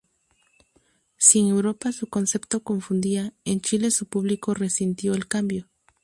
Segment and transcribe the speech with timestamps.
[1.17, 5.69] Si en Europa su concepto confundía, en Chile su público resintió el cambio.